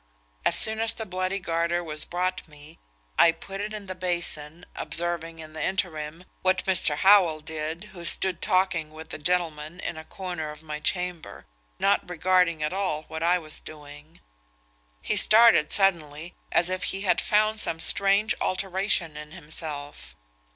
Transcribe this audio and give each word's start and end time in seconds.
As 0.43 0.55
soon 0.57 0.79
as 0.79 0.95
the 0.95 1.05
bloody 1.05 1.37
garter 1.37 1.83
was 1.83 2.05
brought 2.05 2.47
me, 2.47 2.79
I 3.19 3.31
put 3.31 3.61
it 3.61 3.71
in 3.71 3.85
the 3.85 3.93
basin, 3.93 4.65
observing, 4.75 5.37
in 5.37 5.53
the 5.53 5.63
interim, 5.63 6.23
what 6.41 6.65
Mr. 6.65 6.97
Howell 6.97 7.41
did, 7.41 7.83
who 7.93 8.03
stood 8.03 8.41
talking 8.41 8.89
with 8.93 9.13
a 9.13 9.19
gentleman 9.19 9.79
in 9.79 9.97
a 9.97 10.03
corner 10.03 10.49
of 10.49 10.63
my 10.63 10.79
chamber, 10.79 11.45
not 11.77 12.09
regarding 12.09 12.63
at 12.63 12.73
all 12.73 13.03
what 13.09 13.21
I 13.21 13.37
was 13.37 13.59
doing. 13.59 14.21
He 15.03 15.15
started 15.15 15.71
suddenly, 15.71 16.33
as 16.51 16.71
if 16.71 16.85
he 16.85 17.01
had 17.01 17.21
found 17.21 17.59
some 17.59 17.79
strange 17.79 18.33
alteration 18.41 19.15
in 19.15 19.33
himself. 19.33 20.15